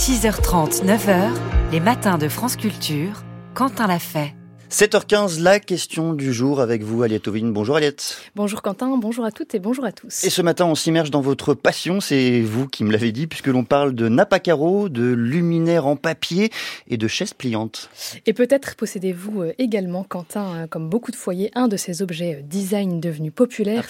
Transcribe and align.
6h30, 0.00 0.86
9h, 0.86 1.28
les 1.72 1.80
matins 1.80 2.16
de 2.16 2.26
France 2.26 2.56
Culture, 2.56 3.22
Quentin 3.52 3.86
l'a 3.86 3.98
fait. 3.98 4.34
7h15, 4.70 5.42
la 5.42 5.58
question 5.58 6.12
du 6.12 6.32
jour 6.32 6.60
avec 6.60 6.84
vous, 6.84 7.02
Aliette 7.02 7.26
Ovine. 7.26 7.52
Bonjour 7.52 7.74
Aliette. 7.74 8.18
Bonjour 8.36 8.62
Quentin, 8.62 8.96
bonjour 8.98 9.24
à 9.24 9.32
toutes 9.32 9.52
et 9.56 9.58
bonjour 9.58 9.84
à 9.84 9.90
tous. 9.90 10.22
Et 10.22 10.30
ce 10.30 10.42
matin, 10.42 10.64
on 10.66 10.76
s'immerge 10.76 11.10
dans 11.10 11.20
votre 11.20 11.54
passion, 11.54 12.00
c'est 12.00 12.40
vous 12.40 12.68
qui 12.68 12.84
me 12.84 12.92
l'avez 12.92 13.10
dit, 13.10 13.26
puisque 13.26 13.48
l'on 13.48 13.64
parle 13.64 13.96
de 13.96 14.08
nappe 14.08 14.32
de 14.32 15.12
luminaires 15.12 15.88
en 15.88 15.96
papier 15.96 16.52
et 16.88 16.96
de 16.96 17.08
chaises 17.08 17.34
pliantes. 17.34 17.90
Et 18.26 18.32
peut-être 18.32 18.76
possédez-vous 18.76 19.42
euh, 19.42 19.52
également, 19.58 20.04
Quentin, 20.04 20.54
euh, 20.54 20.66
comme 20.68 20.88
beaucoup 20.88 21.10
de 21.10 21.16
foyers, 21.16 21.50
un 21.56 21.66
de 21.66 21.76
ces 21.76 22.00
objets 22.00 22.36
euh, 22.36 22.42
design 22.42 23.00
devenus 23.00 23.32
populaires. 23.34 23.88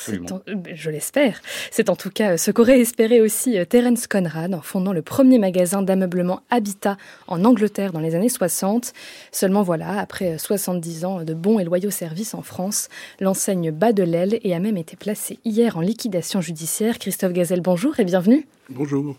Je 0.72 0.90
l'espère. 0.90 1.43
C'est 1.71 1.90
en 1.90 1.96
tout 1.96 2.11
cas 2.11 2.39
ce 2.39 2.50
qu'aurait 2.50 2.81
espéré 2.81 3.21
aussi 3.21 3.58
Terence 3.68 4.07
Conrad 4.07 4.54
en 4.54 4.62
fondant 4.62 4.94
le 4.94 5.03
premier 5.03 5.39
magasin 5.39 5.82
d'ameublement 5.82 6.40
Habitat 6.49 6.96
en 7.26 7.44
Angleterre 7.44 7.93
dans 7.93 8.00
les 8.00 8.14
années 8.14 8.31
60. 8.31 8.94
Seulement 9.31 9.62
voilà, 9.62 10.00
après 10.00 10.39
60 10.39 10.69
70 10.70 11.04
ans 11.04 11.24
de 11.24 11.34
bons 11.34 11.58
et 11.58 11.64
loyaux 11.64 11.90
services 11.90 12.34
en 12.34 12.42
France. 12.42 12.88
L'enseigne 13.18 13.72
bat 13.72 13.92
de 13.92 14.04
l'aile 14.04 14.38
et 14.42 14.54
a 14.54 14.60
même 14.60 14.76
été 14.76 14.96
placée 14.96 15.38
hier 15.44 15.76
en 15.76 15.80
liquidation 15.80 16.40
judiciaire. 16.40 16.98
Christophe 16.98 17.32
Gazelle, 17.32 17.60
bonjour 17.60 17.98
et 17.98 18.04
bienvenue. 18.04 18.46
Bonjour. 18.72 19.16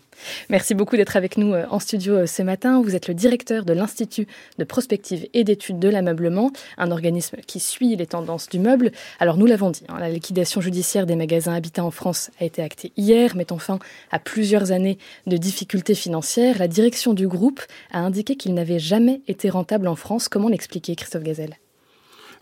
Merci 0.48 0.74
beaucoup 0.74 0.96
d'être 0.96 1.14
avec 1.14 1.36
nous 1.36 1.52
euh, 1.52 1.66
en 1.68 1.78
studio 1.78 2.14
euh, 2.14 2.26
ce 2.26 2.42
matin. 2.42 2.80
Vous 2.80 2.96
êtes 2.96 3.06
le 3.06 3.12
directeur 3.12 3.66
de 3.66 3.74
l'Institut 3.74 4.26
de 4.58 4.64
prospective 4.64 5.28
et 5.34 5.44
d'études 5.44 5.78
de 5.78 5.90
l'ameublement, 5.90 6.52
un 6.78 6.90
organisme 6.90 7.36
qui 7.46 7.60
suit 7.60 7.94
les 7.94 8.06
tendances 8.06 8.48
du 8.48 8.58
meuble. 8.58 8.92
Alors 9.20 9.36
nous 9.36 9.44
l'avons 9.44 9.68
dit, 9.68 9.82
hein, 9.90 9.98
la 9.98 10.08
liquidation 10.08 10.62
judiciaire 10.62 11.04
des 11.04 11.16
magasins 11.16 11.52
Habitat 11.52 11.84
en 11.84 11.90
France 11.90 12.30
a 12.40 12.46
été 12.46 12.62
actée 12.62 12.92
hier, 12.96 13.36
mettant 13.36 13.58
fin 13.58 13.78
à 14.10 14.18
plusieurs 14.18 14.72
années 14.72 14.96
de 15.26 15.36
difficultés 15.36 15.94
financières. 15.94 16.58
La 16.58 16.68
direction 16.68 17.12
du 17.12 17.28
groupe 17.28 17.60
a 17.90 17.98
indiqué 17.98 18.36
qu'il 18.36 18.54
n'avait 18.54 18.78
jamais 18.78 19.20
été 19.28 19.50
rentable 19.50 19.86
en 19.86 19.96
France. 19.96 20.28
Comment 20.28 20.48
l'expliquer, 20.48 20.96
Christophe 20.96 21.24
Gazelle? 21.24 21.58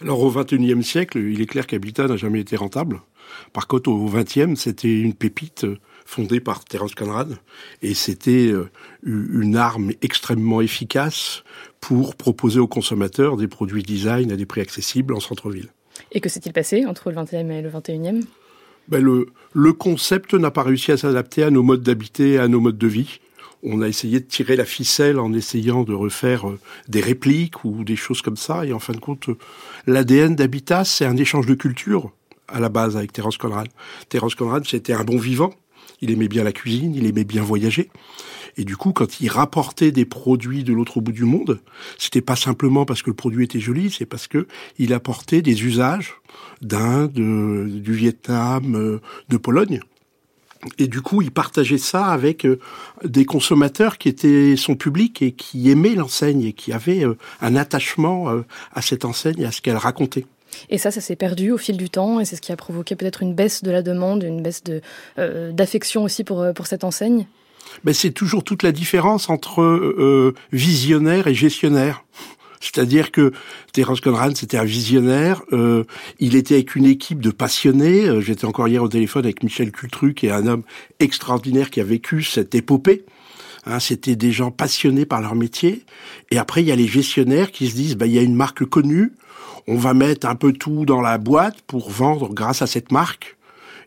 Alors 0.00 0.20
au 0.20 0.30
XXIe 0.30 0.82
siècle, 0.84 1.18
il 1.18 1.40
est 1.40 1.46
clair 1.46 1.66
qu'Habitat 1.66 2.06
n'a 2.06 2.16
jamais 2.16 2.40
été 2.40 2.54
rentable. 2.54 3.00
Par 3.52 3.66
contre, 3.66 3.90
au 3.90 4.08
XXe, 4.08 4.54
c'était 4.54 5.00
une 5.00 5.14
pépite 5.14 5.66
fondée 6.10 6.40
par 6.40 6.64
Terence 6.64 6.94
Conrad, 6.94 7.38
et 7.82 7.94
c'était 7.94 8.48
euh, 8.48 8.68
une 9.04 9.56
arme 9.56 9.92
extrêmement 10.02 10.60
efficace 10.60 11.44
pour 11.80 12.16
proposer 12.16 12.58
aux 12.58 12.66
consommateurs 12.66 13.36
des 13.36 13.46
produits 13.46 13.84
design 13.84 14.32
à 14.32 14.36
des 14.36 14.44
prix 14.44 14.60
accessibles 14.60 15.14
en 15.14 15.20
centre-ville. 15.20 15.68
Et 16.10 16.20
que 16.20 16.28
s'est-il 16.28 16.52
passé 16.52 16.84
entre 16.84 17.10
le 17.10 17.16
20e 17.16 17.50
et 17.52 17.62
le 17.62 17.70
21e 17.70 18.22
ben 18.88 19.04
le, 19.04 19.26
le 19.52 19.72
concept 19.72 20.34
n'a 20.34 20.50
pas 20.50 20.64
réussi 20.64 20.90
à 20.90 20.96
s'adapter 20.96 21.44
à 21.44 21.50
nos 21.50 21.62
modes 21.62 21.82
d'habiter, 21.82 22.38
à 22.38 22.48
nos 22.48 22.58
modes 22.58 22.78
de 22.78 22.88
vie. 22.88 23.20
On 23.62 23.80
a 23.82 23.86
essayé 23.88 24.18
de 24.18 24.24
tirer 24.24 24.56
la 24.56 24.64
ficelle 24.64 25.20
en 25.20 25.32
essayant 25.32 25.84
de 25.84 25.92
refaire 25.94 26.48
euh, 26.48 26.58
des 26.88 27.00
répliques 27.00 27.64
ou 27.64 27.84
des 27.84 27.94
choses 27.94 28.20
comme 28.20 28.36
ça. 28.36 28.66
Et 28.66 28.72
en 28.72 28.80
fin 28.80 28.94
de 28.94 28.98
compte, 28.98 29.28
euh, 29.28 29.38
l'ADN 29.86 30.34
d'Habitat, 30.34 30.84
c'est 30.84 31.04
un 31.04 31.16
échange 31.16 31.46
de 31.46 31.54
culture 31.54 32.10
à 32.48 32.58
la 32.58 32.68
base 32.68 32.96
avec 32.96 33.12
Terence 33.12 33.36
Conrad. 33.36 33.68
Terence 34.08 34.34
Conrad, 34.34 34.66
c'était 34.66 34.94
un 34.94 35.04
bon 35.04 35.18
vivant 35.18 35.54
il 36.00 36.10
aimait 36.10 36.28
bien 36.28 36.44
la 36.44 36.52
cuisine, 36.52 36.94
il 36.94 37.06
aimait 37.06 37.24
bien 37.24 37.42
voyager. 37.42 37.90
Et 38.56 38.64
du 38.64 38.76
coup, 38.76 38.92
quand 38.92 39.20
il 39.20 39.28
rapportait 39.28 39.92
des 39.92 40.04
produits 40.04 40.64
de 40.64 40.72
l'autre 40.72 41.00
bout 41.00 41.12
du 41.12 41.24
monde, 41.24 41.60
c'était 41.98 42.20
pas 42.20 42.36
simplement 42.36 42.84
parce 42.84 43.02
que 43.02 43.10
le 43.10 43.16
produit 43.16 43.44
était 43.44 43.60
joli, 43.60 43.90
c'est 43.90 44.06
parce 44.06 44.26
que 44.26 44.46
il 44.78 44.92
apportait 44.92 45.40
des 45.40 45.64
usages 45.64 46.14
d'Inde, 46.60 47.12
du 47.12 47.92
Vietnam, 47.92 49.00
de 49.28 49.36
Pologne. 49.36 49.80
Et 50.78 50.88
du 50.88 51.00
coup, 51.00 51.22
il 51.22 51.30
partageait 51.30 51.78
ça 51.78 52.06
avec 52.06 52.44
euh, 52.44 52.58
des 53.04 53.24
consommateurs 53.24 53.96
qui 53.96 54.08
étaient 54.08 54.56
son 54.56 54.74
public 54.74 55.22
et 55.22 55.32
qui 55.32 55.70
aimaient 55.70 55.94
l'enseigne 55.94 56.42
et 56.42 56.52
qui 56.52 56.72
avaient 56.72 57.04
euh, 57.04 57.16
un 57.40 57.56
attachement 57.56 58.28
euh, 58.28 58.42
à 58.72 58.82
cette 58.82 59.04
enseigne 59.04 59.40
et 59.40 59.46
à 59.46 59.52
ce 59.52 59.62
qu'elle 59.62 59.78
racontait. 59.78 60.26
Et 60.68 60.78
ça, 60.78 60.90
ça 60.90 61.00
s'est 61.00 61.16
perdu 61.16 61.50
au 61.50 61.58
fil 61.58 61.76
du 61.76 61.90
temps 61.90 62.20
et 62.20 62.24
c'est 62.24 62.36
ce 62.36 62.40
qui 62.40 62.52
a 62.52 62.56
provoqué 62.56 62.96
peut-être 62.96 63.22
une 63.22 63.34
baisse 63.34 63.62
de 63.62 63.70
la 63.70 63.82
demande, 63.82 64.22
une 64.22 64.42
baisse 64.42 64.62
de 64.64 64.80
euh, 65.18 65.52
d'affection 65.52 66.04
aussi 66.04 66.24
pour 66.24 66.42
euh, 66.42 66.52
pour 66.52 66.66
cette 66.66 66.84
enseigne. 66.84 67.26
Ben 67.84 67.94
c'est 67.94 68.10
toujours 68.10 68.42
toute 68.42 68.62
la 68.62 68.72
différence 68.72 69.30
entre 69.30 69.62
euh, 69.62 70.34
visionnaire 70.52 71.26
et 71.26 71.34
gestionnaire. 71.34 72.04
C'est-à-dire 72.60 73.10
que 73.10 73.32
Terence 73.72 74.02
Conrad, 74.02 74.36
c'était 74.36 74.58
un 74.58 74.64
visionnaire. 74.64 75.40
Il 76.18 76.36
était 76.36 76.56
avec 76.56 76.76
une 76.76 76.84
équipe 76.84 77.20
de 77.20 77.30
passionnés. 77.30 78.20
J'étais 78.20 78.44
encore 78.44 78.68
hier 78.68 78.82
au 78.82 78.88
téléphone 78.88 79.24
avec 79.24 79.42
Michel 79.42 79.72
Cultru, 79.72 80.12
qui 80.12 80.26
est 80.26 80.30
un 80.30 80.46
homme 80.46 80.64
extraordinaire 80.98 81.70
qui 81.70 81.80
a 81.80 81.84
vécu 81.84 82.22
cette 82.22 82.54
épopée. 82.54 83.06
Hein, 83.66 83.78
c'était 83.78 84.16
des 84.16 84.32
gens 84.32 84.50
passionnés 84.50 85.04
par 85.04 85.20
leur 85.20 85.34
métier. 85.34 85.84
Et 86.30 86.38
après, 86.38 86.62
il 86.62 86.68
y 86.68 86.72
a 86.72 86.76
les 86.76 86.86
gestionnaires 86.86 87.50
qui 87.50 87.68
se 87.68 87.74
disent, 87.74 87.96
bah, 87.96 88.06
il 88.06 88.12
y 88.12 88.18
a 88.18 88.22
une 88.22 88.34
marque 88.34 88.64
connue, 88.64 89.12
on 89.66 89.76
va 89.76 89.94
mettre 89.94 90.26
un 90.26 90.34
peu 90.34 90.52
tout 90.52 90.84
dans 90.84 91.00
la 91.00 91.18
boîte 91.18 91.60
pour 91.62 91.90
vendre 91.90 92.32
grâce 92.32 92.62
à 92.62 92.66
cette 92.66 92.92
marque. 92.92 93.36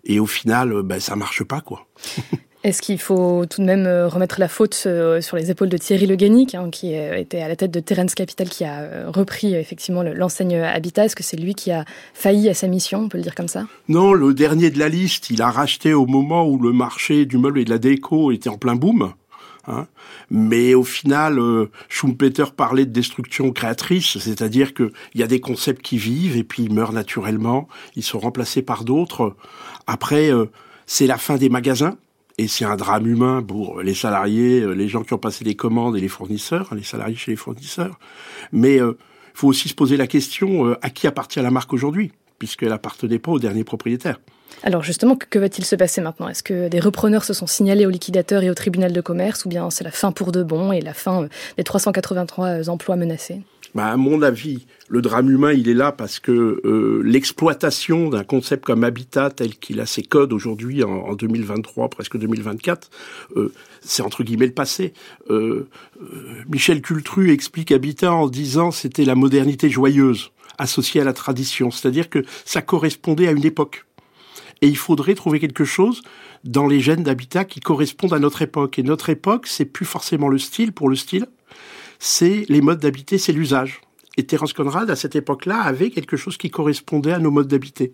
Et 0.05 0.19
au 0.19 0.25
final, 0.25 0.81
ben, 0.83 0.99
ça 0.99 1.15
marche 1.15 1.43
pas, 1.43 1.61
quoi. 1.61 1.85
Est-ce 2.63 2.81
qu'il 2.81 2.99
faut 2.99 3.45
tout 3.45 3.59
de 3.59 3.65
même 3.65 3.85
euh, 3.85 4.07
remettre 4.07 4.39
la 4.39 4.47
faute 4.47 4.83
euh, 4.85 5.19
sur 5.19 5.35
les 5.35 5.51
épaules 5.51 5.67
de 5.67 5.75
Thierry 5.75 6.07
Le 6.07 6.15
hein, 6.55 6.69
qui 6.71 6.93
était 6.93 7.41
à 7.41 7.49
la 7.49 7.57
tête 7.57 7.71
de 7.71 7.81
Terence 7.81 8.15
Capital, 8.15 8.47
qui 8.47 8.63
a 8.63 9.09
repris 9.09 9.53
effectivement 9.53 10.01
l'enseigne 10.01 10.55
Habitat? 10.55 11.05
Est-ce 11.05 11.15
que 11.17 11.23
c'est 11.23 11.35
lui 11.35 11.55
qui 11.55 11.71
a 11.71 11.83
failli 12.13 12.47
à 12.47 12.53
sa 12.53 12.67
mission, 12.67 13.01
on 13.01 13.09
peut 13.09 13.17
le 13.17 13.23
dire 13.23 13.35
comme 13.35 13.49
ça? 13.49 13.65
Non, 13.89 14.13
le 14.13 14.33
dernier 14.33 14.69
de 14.69 14.79
la 14.79 14.87
liste, 14.87 15.29
il 15.29 15.41
a 15.41 15.51
racheté 15.51 15.93
au 15.93 16.05
moment 16.05 16.47
où 16.47 16.57
le 16.57 16.71
marché 16.71 17.25
du 17.25 17.37
meuble 17.37 17.59
et 17.59 17.65
de 17.65 17.69
la 17.69 17.79
déco 17.79 18.31
était 18.31 18.49
en 18.49 18.57
plein 18.57 18.75
boom. 18.75 19.13
Hein. 19.67 19.87
Mais 20.29 20.73
au 20.73 20.83
final, 20.83 21.39
euh, 21.39 21.69
Schumpeter 21.89 22.45
parlait 22.55 22.85
de 22.85 22.91
destruction 22.91 23.51
créatrice, 23.51 24.17
c'est-à-dire 24.17 24.73
qu'il 24.73 24.91
y 25.15 25.23
a 25.23 25.27
des 25.27 25.39
concepts 25.39 25.81
qui 25.81 25.97
vivent 25.97 26.37
et 26.37 26.43
puis 26.43 26.63
ils 26.63 26.73
meurent 26.73 26.93
naturellement, 26.93 27.67
ils 27.95 28.03
sont 28.03 28.19
remplacés 28.19 28.61
par 28.61 28.83
d'autres. 28.83 29.35
Après, 29.87 30.31
euh, 30.31 30.45
c'est 30.85 31.07
la 31.07 31.17
fin 31.17 31.37
des 31.37 31.49
magasins. 31.49 31.97
Et 32.39 32.47
c'est 32.47 32.65
un 32.65 32.75
drame 32.75 33.05
humain 33.05 33.43
pour 33.43 33.81
les 33.81 33.93
salariés, 33.93 34.61
euh, 34.61 34.71
les 34.71 34.87
gens 34.87 35.03
qui 35.03 35.13
ont 35.13 35.19
passé 35.19 35.45
les 35.45 35.55
commandes 35.55 35.95
et 35.95 36.01
les 36.01 36.07
fournisseurs, 36.07 36.69
hein, 36.71 36.75
les 36.75 36.83
salariés 36.83 37.15
chez 37.15 37.29
les 37.29 37.37
fournisseurs. 37.37 37.99
Mais 38.51 38.77
il 38.77 38.95
faut 39.35 39.47
aussi 39.47 39.69
se 39.69 39.75
poser 39.75 39.97
la 39.97 40.07
question 40.07 40.75
à 40.81 40.89
qui 40.89 41.05
appartient 41.05 41.39
la 41.39 41.51
marque 41.51 41.73
aujourd'hui, 41.73 42.11
puisqu'elle 42.43 42.73
appartenait 42.73 43.19
pas 43.19 43.31
au 43.31 43.39
dernier 43.39 43.63
propriétaire. 43.63 44.19
Alors 44.63 44.83
justement, 44.83 45.15
que 45.15 45.39
va-t-il 45.39 45.63
se 45.63 45.77
passer 45.77 46.01
maintenant? 46.01 46.27
Est-ce 46.27 46.43
que 46.43 46.67
des 46.67 46.81
repreneurs 46.81 47.23
se 47.23 47.33
sont 47.33 47.47
signalés 47.47 47.85
au 47.85 47.89
liquidateur 47.89 48.43
et 48.43 48.49
au 48.49 48.53
tribunal 48.53 48.91
de 48.91 48.99
commerce 48.99 49.45
ou 49.45 49.49
bien 49.49 49.69
c'est 49.69 49.85
la 49.85 49.91
fin 49.91 50.11
pour 50.11 50.33
de 50.33 50.43
bon 50.43 50.73
et 50.73 50.81
la 50.81 50.93
fin 50.93 51.23
euh, 51.23 51.27
des 51.55 51.63
383 51.63 52.47
euh, 52.47 52.67
emplois 52.67 52.97
menacés? 52.97 53.41
Bah, 53.75 53.87
à 53.87 53.95
mon 53.95 54.21
avis, 54.21 54.65
le 54.89 55.01
drame 55.01 55.29
humain, 55.29 55.53
il 55.53 55.69
est 55.69 55.73
là 55.73 55.93
parce 55.93 56.19
que 56.19 56.61
euh, 56.65 57.01
l'exploitation 57.05 58.09
d'un 58.09 58.25
concept 58.25 58.65
comme 58.65 58.83
Habitat, 58.83 59.29
tel 59.29 59.55
qu'il 59.55 59.79
a 59.79 59.85
ses 59.85 60.03
codes 60.03 60.33
aujourd'hui 60.33 60.83
en, 60.83 61.15
2023, 61.15 61.89
presque 61.89 62.17
2024, 62.17 62.89
c'est 63.81 64.03
entre 64.03 64.23
guillemets 64.23 64.47
le 64.47 64.53
passé. 64.53 64.93
Michel 66.47 66.81
Cultru 66.81 67.31
explique 67.31 67.71
Habitat 67.71 68.13
en 68.13 68.27
disant 68.27 68.69
c'était 68.69 69.05
la 69.05 69.15
modernité 69.15 69.69
joyeuse 69.71 70.29
associée 70.57 71.01
à 71.01 71.03
la 71.03 71.13
tradition, 71.13 71.71
c'est-à-dire 71.71 72.09
que 72.09 72.23
ça 72.45 72.61
correspondait 72.61 73.27
à 73.27 73.31
une 73.31 73.45
époque. 73.45 73.85
Et 74.61 74.67
il 74.67 74.77
faudrait 74.77 75.15
trouver 75.15 75.39
quelque 75.39 75.65
chose 75.65 76.01
dans 76.43 76.67
les 76.67 76.79
gènes 76.79 77.03
d'habitat 77.03 77.45
qui 77.45 77.59
correspondent 77.59 78.13
à 78.13 78.19
notre 78.19 78.41
époque. 78.41 78.79
Et 78.79 78.83
notre 78.83 79.09
époque, 79.09 79.47
c'est 79.47 79.65
plus 79.65 79.85
forcément 79.85 80.29
le 80.29 80.37
style 80.37 80.71
pour 80.71 80.89
le 80.89 80.95
style, 80.95 81.27
c'est 81.99 82.45
les 82.49 82.61
modes 82.61 82.79
d'habiter, 82.79 83.17
c'est 83.17 83.33
l'usage. 83.33 83.81
Et 84.17 84.25
Terence 84.25 84.53
Conrad, 84.53 84.89
à 84.89 84.95
cette 84.95 85.15
époque-là, 85.15 85.61
avait 85.61 85.89
quelque 85.89 86.17
chose 86.17 86.37
qui 86.37 86.49
correspondait 86.49 87.13
à 87.13 87.19
nos 87.19 87.31
modes 87.31 87.47
d'habiter. 87.47 87.91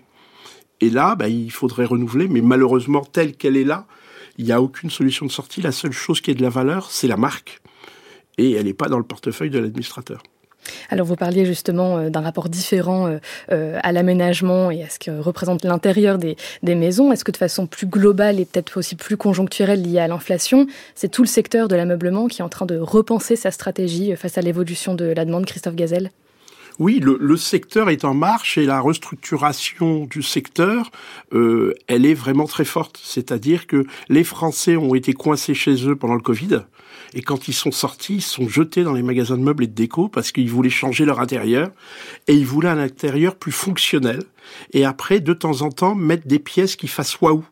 Et 0.82 0.90
là, 0.90 1.16
bah, 1.16 1.28
il 1.28 1.52
faudrait 1.52 1.86
renouveler, 1.86 2.28
mais 2.28 2.42
malheureusement, 2.42 3.02
telle 3.02 3.36
qu'elle 3.36 3.58
est 3.58 3.64
là, 3.64 3.86
il 4.38 4.46
n'y 4.46 4.52
a 4.52 4.62
aucune 4.62 4.90
solution 4.90 5.26
de 5.26 5.32
sortie. 5.32 5.62
La 5.62 5.72
seule 5.72 5.92
chose 5.92 6.22
qui 6.22 6.32
est 6.32 6.36
de 6.36 6.42
la 6.42 6.50
valeur, 6.50 6.92
c'est 6.92 7.08
la 7.08 7.18
marque. 7.18 7.62
Et 8.38 8.54
elle 8.54 8.66
n'est 8.66 8.74
pas 8.74 8.88
dans 8.88 8.98
le 8.98 9.04
portefeuille 9.04 9.50
de 9.50 9.60
l'administrateur. 9.60 10.24
Alors 10.90 11.06
vous 11.06 11.16
parliez 11.16 11.46
justement 11.46 11.98
euh, 11.98 12.10
d'un 12.10 12.22
rapport 12.22 12.50
différent 12.50 13.08
euh, 13.08 13.18
euh, 13.52 13.80
à 13.84 13.92
l'aménagement 13.92 14.72
et 14.72 14.84
à 14.84 14.90
ce 14.90 15.00
que 15.00 15.12
représente 15.20 15.64
l'intérieur 15.64 16.18
des, 16.18 16.36
maisons. 16.64 17.12
Est-ce 17.12 17.24
que 17.24 17.32
de 17.32 17.38
façon 17.38 17.68
plus 17.68 17.88
globale 17.88 18.40
et 18.40 18.46
peut-être 18.46 18.78
aussi 18.78 18.96
plus 18.96 19.18
conjoncturelle 19.18 19.82
liée 19.82 20.00
à 20.00 20.08
l'inflation, 20.08 20.68
c'est 20.96 21.10
tout 21.10 21.24
le 21.24 21.28
secteur 21.28 21.68
de 21.68 21.76
l'ameublement 21.76 22.28
qui 22.28 22.42
est 22.42 22.46
en 22.46 22.50
train 22.50 22.66
de 22.66 22.78
repenser 22.78 23.36
sa 23.36 23.52
stratégie 23.52 24.16
face 24.16 24.38
à 24.38 24.42
l'évolution 24.42 24.94
de 24.94 25.06
la 25.06 25.26
demande, 25.26 25.46
Christophe 25.46 25.76
Gazelle? 25.76 26.12
Oui, 26.80 27.02
le, 27.02 27.38
secteur 27.38 27.90
est 27.90 28.06
en 28.06 28.14
marche 28.14 28.58
et 28.58 28.66
la 28.66 28.80
restructuration 28.80 30.06
du 30.06 30.24
secteur, 30.24 30.92
elle 31.32 32.06
est 32.06 32.14
vraiment 32.14 32.46
très 32.46 32.66
forte. 32.66 33.00
C'est-à-dire 33.04 33.68
que 33.68 33.86
les 34.08 34.24
Français 34.24 34.78
ont 34.78 34.96
été 34.96 35.14
coincés 35.14 35.54
chez 35.54 35.88
eux 35.88 35.98
pendant 35.98 36.16
le 36.16 36.22
Covid. 36.22 36.62
Et 37.14 37.22
quand 37.22 37.48
ils 37.48 37.54
sont 37.54 37.72
sortis, 37.72 38.16
ils 38.16 38.22
sont 38.22 38.48
jetés 38.48 38.84
dans 38.84 38.94
les 38.94 39.02
magasins 39.02 39.38
de 39.38 39.44
meubles 39.44 39.64
et 39.64 39.68
de 39.68 39.74
déco 39.74 40.08
parce 40.08 40.32
qu'ils 40.32 40.50
voulaient 40.50 40.70
changer 40.70 41.06
leur 41.06 41.20
intérieur 41.20 41.72
et 42.28 42.34
ils 42.34 42.46
voulaient 42.46 42.70
un 42.70 42.78
intérieur 42.78 43.36
plus 43.36 43.52
fonctionnel. 43.52 44.24
Et 44.74 44.86
après, 44.86 45.20
de 45.20 45.34
temps 45.34 45.62
en 45.62 45.70
temps, 45.70 45.96
mettre 45.96 46.28
des 46.28 46.40
pièces 46.40 46.76
qui 46.76 46.88
fassent 46.88 47.20
waouh. 47.20 47.44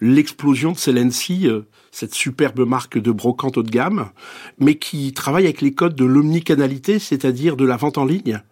L'explosion 0.00 0.72
de 0.72 0.78
Celency, 0.78 1.46
euh, 1.46 1.62
cette 1.90 2.14
superbe 2.14 2.66
marque 2.66 2.98
de 2.98 3.10
brocante 3.10 3.56
haut 3.56 3.62
de 3.62 3.70
gamme, 3.70 4.10
mais 4.58 4.74
qui 4.74 5.12
travaille 5.14 5.44
avec 5.44 5.62
les 5.62 5.72
codes 5.72 5.94
de 5.94 6.04
l'omnicanalité, 6.04 6.98
c'est-à-dire 6.98 7.56
de 7.56 7.64
la 7.64 7.76
vente 7.76 7.96
en 7.96 8.04
ligne. 8.04 8.42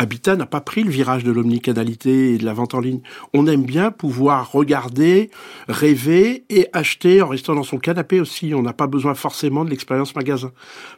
Habitat 0.00 0.34
n'a 0.34 0.46
pas 0.46 0.62
pris 0.62 0.82
le 0.82 0.90
virage 0.90 1.24
de 1.24 1.30
l'omnicanalité 1.30 2.32
et 2.32 2.38
de 2.38 2.44
la 2.46 2.54
vente 2.54 2.72
en 2.72 2.80
ligne. 2.80 3.00
On 3.34 3.46
aime 3.46 3.64
bien 3.64 3.90
pouvoir 3.90 4.50
regarder, 4.50 5.30
rêver 5.68 6.44
et 6.48 6.68
acheter 6.72 7.20
en 7.20 7.28
restant 7.28 7.54
dans 7.54 7.64
son 7.64 7.76
canapé 7.76 8.18
aussi. 8.18 8.54
On 8.54 8.62
n'a 8.62 8.72
pas 8.72 8.86
besoin 8.86 9.14
forcément 9.14 9.62
de 9.62 9.68
l'expérience 9.68 10.16
magasin. 10.16 10.52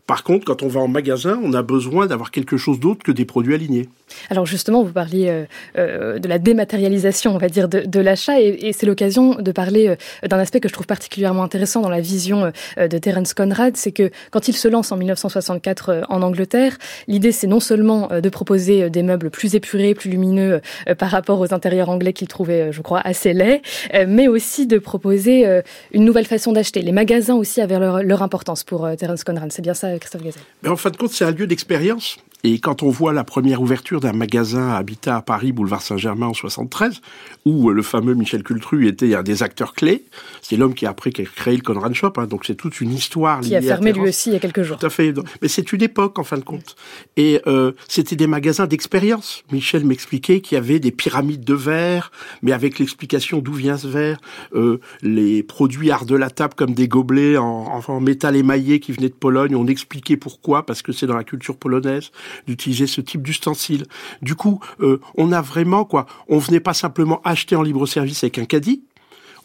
Par 0.06 0.22
contre, 0.22 0.44
quand 0.44 0.62
on 0.62 0.68
va 0.68 0.78
en 0.78 0.86
magasin, 0.86 1.40
on 1.42 1.52
a 1.52 1.62
besoin 1.62 2.06
d'avoir 2.06 2.30
quelque 2.30 2.56
chose 2.56 2.78
d'autre 2.78 3.02
que 3.02 3.10
des 3.10 3.24
produits 3.24 3.54
alignés. 3.54 3.88
Alors 4.30 4.46
justement, 4.46 4.82
vous 4.82 4.92
parliez 4.92 5.28
euh, 5.28 5.44
euh, 5.78 6.18
de 6.18 6.28
la 6.28 6.38
dématérialisation, 6.38 7.34
on 7.34 7.38
va 7.38 7.48
dire, 7.48 7.68
de, 7.68 8.00
l'achat, 8.00 8.40
et, 8.40 8.72
c'est 8.72 8.86
l'occasion 8.86 9.34
de 9.34 9.52
parler 9.52 9.88
euh, 9.88 10.28
d'un 10.28 10.38
aspect 10.38 10.60
que 10.60 10.68
je 10.68 10.72
trouve 10.72 10.86
particulièrement 10.86 11.42
intéressant 11.42 11.80
dans 11.80 11.88
la 11.88 12.00
vision 12.00 12.52
de 12.78 12.98
Terence 12.98 13.34
Conrad, 13.34 13.76
c'est 13.76 13.92
que 13.92 14.10
quand 14.30 14.48
il 14.48 14.56
se 14.56 14.68
lance 14.68 14.92
en 14.92 14.96
1964 14.96 16.06
en 16.08 16.22
Angleterre, 16.22 16.78
l'idée 17.08 17.32
c'est 17.32 17.46
non 17.46 17.60
seulement 17.60 18.08
de 18.20 18.28
proposer 18.28 18.90
des 18.92 19.02
meubles 19.02 19.30
plus 19.30 19.54
épurés, 19.54 19.94
plus 19.94 20.10
lumineux 20.10 20.60
par 20.98 21.10
rapport 21.10 21.40
aux 21.40 21.52
intérieurs 21.52 21.88
anglais 21.88 22.12
qu'il 22.12 22.28
trouvait, 22.28 22.72
je 22.72 22.80
crois, 22.82 23.00
assez 23.00 23.32
laids, 23.32 23.62
mais 24.06 24.28
aussi 24.28 24.66
de 24.66 24.78
proposer 24.78 25.46
une 25.92 26.04
nouvelle 26.04 26.26
façon 26.26 26.52
d'acheter. 26.52 26.82
Les 26.82 26.92
magasins 26.92 27.34
aussi 27.34 27.60
avaient 27.60 27.78
leur, 27.78 28.22
importance 28.22 28.62
pour 28.64 28.88
Terence 28.96 29.24
Conrad. 29.24 29.50
C'est 29.52 29.62
bien 29.62 29.74
ça, 29.74 29.98
Christophe 29.98 30.22
Mais 30.62 30.68
En 30.68 30.76
fin 30.76 30.90
de 30.90 30.96
compte, 30.96 31.10
c'est 31.10 31.24
un 31.24 31.32
lieu 31.32 31.46
d'expérience. 31.46 32.18
Et 32.44 32.58
quand 32.58 32.82
on 32.82 32.90
voit 32.90 33.12
la 33.12 33.22
première 33.22 33.62
ouverture 33.62 34.00
d'un 34.00 34.12
magasin 34.12 34.70
Habitat 34.70 35.16
à 35.16 35.22
Paris, 35.22 35.52
boulevard 35.52 35.80
Saint-Germain 35.80 36.26
en 36.26 36.34
73, 36.34 37.00
où 37.44 37.70
euh, 37.70 37.72
le 37.72 37.82
fameux 37.82 38.14
Michel 38.14 38.42
Cultru 38.42 38.88
était 38.88 39.14
un 39.14 39.22
des 39.22 39.44
acteurs 39.44 39.74
clés, 39.74 40.04
c'est 40.40 40.56
l'homme 40.56 40.74
qui 40.74 40.86
a 40.86 40.90
après 40.90 41.12
créé 41.12 41.56
le 41.56 41.62
Conrad 41.62 41.94
Shop, 41.94 42.14
hein, 42.16 42.26
donc 42.26 42.44
c'est 42.44 42.56
toute 42.56 42.80
une 42.80 42.92
histoire 42.92 43.40
qui 43.40 43.54
a 43.54 43.62
fermé 43.62 43.92
lui 43.92 44.08
aussi 44.08 44.30
il 44.30 44.32
y 44.32 44.36
a 44.36 44.40
quelques 44.40 44.62
jours. 44.62 44.78
Tout 44.78 44.86
à 44.86 44.90
fait. 44.90 45.14
Mais 45.40 45.48
c'est 45.48 45.72
une 45.72 45.82
époque 45.82 46.18
en 46.18 46.24
fin 46.24 46.36
de 46.36 46.42
compte. 46.42 46.74
Et 47.16 47.40
euh, 47.46 47.72
c'était 47.88 48.16
des 48.16 48.26
magasins 48.26 48.66
d'expérience. 48.66 49.44
Michel 49.52 49.84
m'expliquait 49.84 50.40
qu'il 50.40 50.56
y 50.56 50.58
avait 50.58 50.80
des 50.80 50.90
pyramides 50.90 51.44
de 51.44 51.54
verre, 51.54 52.10
mais 52.42 52.52
avec 52.52 52.78
l'explication 52.80 53.38
d'où 53.38 53.52
vient 53.52 53.76
ce 53.76 53.86
verre, 53.86 54.18
euh, 54.54 54.80
les 55.02 55.44
produits 55.44 55.90
art 55.92 56.06
de 56.06 56.16
la 56.16 56.30
table 56.30 56.54
comme 56.54 56.74
des 56.74 56.88
gobelets 56.88 57.36
en, 57.36 57.80
en 57.86 58.00
métal 58.00 58.34
émaillé 58.34 58.80
qui 58.80 58.90
venaient 58.90 59.08
de 59.08 59.14
Pologne, 59.14 59.54
on 59.54 59.66
expliquait 59.68 60.16
pourquoi, 60.16 60.66
parce 60.66 60.82
que 60.82 60.90
c'est 60.92 61.06
dans 61.06 61.16
la 61.16 61.24
culture 61.24 61.56
polonaise 61.56 62.10
d'utiliser 62.46 62.86
ce 62.86 63.00
type 63.00 63.22
d'ustensile. 63.22 63.84
Du 64.22 64.34
coup, 64.34 64.60
euh, 64.80 65.00
on 65.16 65.32
a 65.32 65.40
vraiment 65.40 65.84
quoi 65.84 66.06
On 66.28 66.38
venait 66.38 66.60
pas 66.60 66.74
simplement 66.74 67.20
acheter 67.24 67.56
en 67.56 67.62
libre 67.62 67.86
service 67.86 68.24
avec 68.24 68.38
un 68.38 68.44
caddie, 68.44 68.82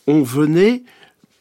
on 0.08 0.24
venait 0.24 0.84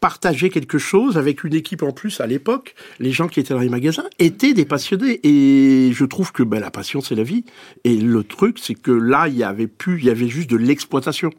partager 0.00 0.50
quelque 0.50 0.78
chose 0.78 1.16
avec 1.16 1.44
une 1.44 1.54
équipe 1.54 1.82
en 1.82 1.92
plus 1.92 2.20
à 2.20 2.26
l'époque. 2.26 2.74
Les 2.98 3.12
gens 3.12 3.28
qui 3.28 3.40
étaient 3.40 3.54
dans 3.54 3.60
les 3.60 3.68
magasins 3.68 4.04
étaient 4.18 4.52
des 4.52 4.64
passionnés 4.64 5.20
et 5.24 5.92
je 5.92 6.04
trouve 6.04 6.32
que 6.32 6.42
ben, 6.42 6.60
la 6.60 6.70
passion 6.70 7.00
c'est 7.00 7.14
la 7.14 7.22
vie. 7.22 7.44
Et 7.84 7.96
le 7.96 8.22
truc 8.22 8.58
c'est 8.60 8.74
que 8.74 8.92
là 8.92 9.28
il 9.28 9.36
y 9.36 9.42
avait 9.42 9.66
plus, 9.66 9.98
il 9.98 10.04
y 10.04 10.10
avait 10.10 10.28
juste 10.28 10.50
de 10.50 10.56
l'exploitation. 10.56 11.30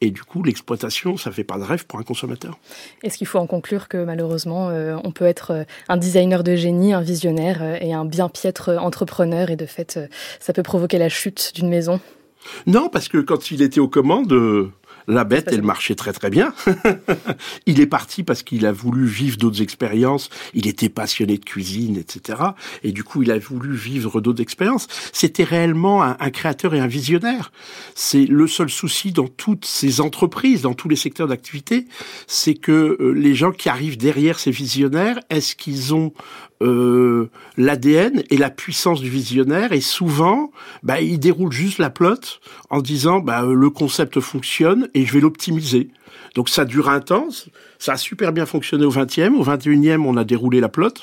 Et 0.00 0.10
du 0.10 0.22
coup, 0.22 0.42
l'exploitation, 0.42 1.16
ça 1.16 1.30
fait 1.32 1.44
pas 1.44 1.58
de 1.58 1.64
rêve 1.64 1.86
pour 1.86 1.98
un 1.98 2.02
consommateur. 2.04 2.58
Est-ce 3.02 3.18
qu'il 3.18 3.26
faut 3.26 3.38
en 3.38 3.46
conclure 3.46 3.88
que 3.88 4.04
malheureusement, 4.04 4.68
euh, 4.68 4.96
on 5.02 5.10
peut 5.10 5.24
être 5.24 5.50
euh, 5.50 5.64
un 5.88 5.96
designer 5.96 6.44
de 6.44 6.54
génie, 6.54 6.92
un 6.92 7.00
visionnaire 7.00 7.58
euh, 7.62 7.78
et 7.80 7.92
un 7.92 8.04
bien 8.04 8.28
piètre 8.28 8.70
entrepreneur, 8.80 9.50
et 9.50 9.56
de 9.56 9.66
fait, 9.66 9.98
ça 10.38 10.52
peut 10.52 10.62
provoquer 10.62 10.98
la 10.98 11.08
chute 11.08 11.52
d'une 11.54 11.68
maison? 11.68 12.00
Non, 12.66 12.88
parce 12.88 13.08
que 13.08 13.18
quand 13.18 13.50
il 13.50 13.62
était 13.62 13.80
aux 13.80 13.88
commandes, 13.88 14.32
la 15.08 15.24
bête, 15.24 15.48
elle 15.50 15.62
marchait 15.62 15.94
très 15.94 16.12
très 16.12 16.30
bien. 16.30 16.54
il 17.66 17.80
est 17.80 17.86
parti 17.86 18.22
parce 18.22 18.42
qu'il 18.42 18.66
a 18.66 18.72
voulu 18.72 19.06
vivre 19.06 19.38
d'autres 19.38 19.62
expériences. 19.62 20.28
Il 20.54 20.68
était 20.68 20.90
passionné 20.90 21.38
de 21.38 21.44
cuisine, 21.44 21.96
etc. 21.96 22.38
Et 22.82 22.92
du 22.92 23.04
coup, 23.04 23.22
il 23.22 23.30
a 23.30 23.38
voulu 23.38 23.74
vivre 23.74 24.20
d'autres 24.20 24.42
expériences. 24.42 24.86
C'était 25.12 25.44
réellement 25.44 26.02
un, 26.02 26.30
créateur 26.30 26.74
et 26.74 26.80
un 26.80 26.86
visionnaire. 26.86 27.52
C'est 27.94 28.26
le 28.26 28.46
seul 28.46 28.68
souci 28.68 29.12
dans 29.12 29.28
toutes 29.28 29.64
ces 29.64 30.00
entreprises, 30.00 30.62
dans 30.62 30.74
tous 30.74 30.88
les 30.88 30.96
secteurs 30.96 31.26
d'activité, 31.26 31.86
c'est 32.26 32.54
que 32.54 32.98
euh, 33.00 33.12
les 33.12 33.34
gens 33.34 33.52
qui 33.52 33.68
arrivent 33.68 33.96
derrière 33.96 34.38
ces 34.38 34.50
visionnaires, 34.50 35.18
est-ce 35.30 35.56
qu'ils 35.56 35.94
ont 35.94 36.12
euh, 36.62 37.30
l'ADN 37.56 38.22
et 38.30 38.36
la 38.36 38.50
puissance 38.50 39.00
du 39.00 39.08
visionnaire 39.08 39.72
et 39.72 39.80
souvent 39.80 40.50
bah, 40.82 41.00
il 41.00 41.20
déroule 41.20 41.52
juste 41.52 41.78
la 41.78 41.90
plot 41.90 42.40
en 42.70 42.80
disant 42.80 43.20
bah, 43.20 43.44
le 43.46 43.70
concept 43.70 44.20
fonctionne 44.20 44.88
et 44.94 45.06
je 45.06 45.12
vais 45.12 45.20
l'optimiser. 45.20 45.90
Donc 46.34 46.48
ça 46.48 46.64
dure 46.64 46.88
un 46.88 47.00
temps, 47.00 47.28
ça 47.78 47.92
a 47.92 47.96
super 47.96 48.32
bien 48.32 48.46
fonctionné 48.46 48.84
au 48.84 48.92
20e, 48.92 49.34
au 49.34 49.44
21e 49.44 50.04
on 50.04 50.16
a 50.16 50.24
déroulé 50.24 50.60
la 50.60 50.68
plot 50.68 50.94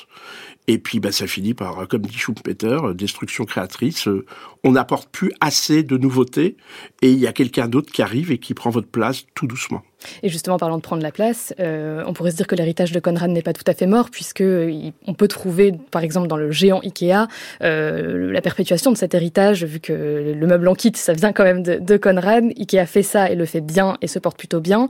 et 0.68 0.78
puis 0.78 1.00
bah, 1.00 1.12
ça 1.12 1.26
finit 1.26 1.54
par, 1.54 1.86
comme 1.88 2.02
dit 2.02 2.16
Schumpeter, 2.16 2.78
destruction 2.94 3.44
créatrice. 3.44 4.08
On 4.64 4.72
n'apporte 4.72 5.08
plus 5.10 5.32
assez 5.40 5.82
de 5.82 5.96
nouveautés 5.96 6.56
et 7.02 7.12
il 7.12 7.18
y 7.18 7.26
a 7.26 7.32
quelqu'un 7.32 7.68
d'autre 7.68 7.92
qui 7.92 8.02
arrive 8.02 8.32
et 8.32 8.38
qui 8.38 8.54
prend 8.54 8.70
votre 8.70 8.88
place 8.88 9.26
tout 9.34 9.46
doucement. 9.46 9.82
Et 10.22 10.28
justement, 10.28 10.58
parlant 10.58 10.76
de 10.76 10.82
prendre 10.82 11.02
la 11.02 11.10
place, 11.10 11.54
euh, 11.60 12.04
on 12.06 12.12
pourrait 12.12 12.30
se 12.30 12.36
dire 12.36 12.46
que 12.46 12.54
l'héritage 12.54 12.92
de 12.92 13.00
Conrad 13.00 13.30
n'est 13.30 13.42
pas 13.42 13.52
tout 13.52 13.64
à 13.66 13.74
fait 13.74 13.86
mort, 13.86 14.10
puisque 14.10 14.42
on 14.42 15.14
peut 15.14 15.28
trouver, 15.28 15.72
par 15.90 16.02
exemple, 16.02 16.28
dans 16.28 16.36
le 16.36 16.50
géant 16.50 16.80
Ikea, 16.82 17.28
euh, 17.62 18.32
la 18.32 18.40
perpétuation 18.40 18.92
de 18.92 18.96
cet 18.96 19.14
héritage, 19.14 19.64
vu 19.64 19.80
que 19.80 20.34
le 20.36 20.46
meuble 20.46 20.68
en 20.68 20.74
kit, 20.74 20.92
ça 20.94 21.12
vient 21.12 21.32
quand 21.32 21.44
même 21.44 21.62
de, 21.62 21.76
de 21.76 21.96
Conrad. 21.96 22.44
Ikea 22.58 22.86
fait 22.86 23.02
ça 23.02 23.30
et 23.30 23.34
le 23.34 23.46
fait 23.46 23.60
bien 23.60 23.96
et 24.02 24.06
se 24.06 24.18
porte 24.18 24.38
plutôt 24.38 24.60
bien. 24.60 24.88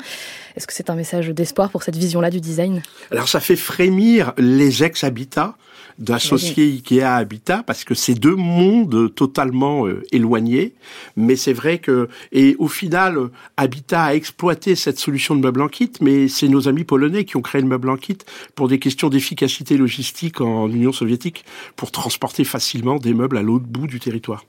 Est-ce 0.57 0.67
que 0.67 0.73
c'est 0.73 0.91
un 0.91 0.95
message 0.95 1.29
d'espoir 1.29 1.71
pour 1.71 1.83
cette 1.83 1.97
vision-là 1.97 2.31
du 2.31 2.41
design? 2.41 2.83
Alors, 3.11 3.29
ça 3.29 3.41
fait 3.41 3.57
frémir 3.57 4.33
les 4.39 4.83
ex-habitats 4.83 5.55
d'associer 5.99 6.65
Ikea 6.65 7.03
à 7.03 7.17
Habitat 7.17 7.63
parce 7.63 7.85
que 7.85 7.95
c'est 7.95 8.15
deux 8.15 8.35
mondes 8.35 9.15
totalement 9.15 9.87
euh, 9.87 10.03
éloignés. 10.13 10.75
Mais 11.17 11.37
c'est 11.37 11.53
vrai 11.53 11.79
que 11.79 12.09
et 12.33 12.57
au 12.59 12.69
final, 12.69 13.31
Habitat 13.57 14.05
a 14.05 14.15
exploité 14.15 14.75
cette 14.75 14.99
solution 14.99 15.35
de 15.35 15.41
meuble 15.41 15.63
en 15.63 15.69
kit, 15.69 15.93
mais 16.01 16.29
c'est 16.29 16.49
nos 16.49 16.69
amis 16.69 16.85
polonais 16.85 17.25
qui 17.25 17.37
ont 17.37 17.43
créé 17.43 17.61
le 17.61 17.69
meuble 17.69 17.89
en 17.91 17.97
kit 17.97 18.19
pour 18.55 18.69
des 18.69 18.79
questions 18.79 19.09
d'efficacité 19.09 19.77
logistique 19.77 20.41
en 20.41 20.69
Union 20.69 20.93
soviétique 20.93 21.45
pour 21.77 21.91
transporter 21.91 22.45
facilement 22.45 22.97
des 22.97 23.15
meubles 23.15 23.39
à 23.39 23.43
l'autre 23.43 23.67
bout 23.67 23.87
du 23.87 24.01
territoire. 24.01 24.45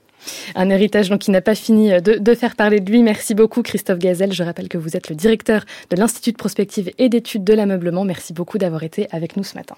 Un 0.54 0.68
héritage 0.70 1.08
donc 1.08 1.20
qui 1.20 1.30
n'a 1.30 1.40
pas 1.40 1.54
fini 1.54 1.90
de, 2.02 2.18
de, 2.18 2.34
faire 2.34 2.56
parler 2.56 2.80
de 2.80 2.90
lui. 2.90 3.02
Merci 3.02 3.34
beaucoup 3.34 3.62
Christophe 3.62 3.98
Gazel. 3.98 4.32
Je 4.32 4.42
rappelle 4.42 4.68
que 4.68 4.78
vous 4.78 4.96
êtes 4.96 5.08
le 5.08 5.14
directeur 5.14 5.64
de 5.90 5.96
l'Institut 5.96 6.32
de 6.32 6.36
prospective 6.36 6.90
et 6.98 7.08
d'études 7.08 7.44
de 7.44 7.54
l'ameublement. 7.54 8.04
Merci 8.04 8.32
beaucoup 8.32 8.58
d'avoir 8.58 8.82
été 8.82 9.06
avec 9.12 9.36
nous 9.36 9.44
ce 9.44 9.54
matin. 9.54 9.76